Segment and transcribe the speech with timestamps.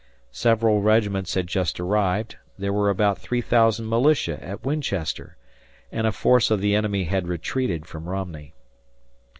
[0.33, 5.37] Several regiments had just arrived there were about 3000 militia at Winchester,
[5.91, 8.55] and a force of the enemy had retreated from Romney.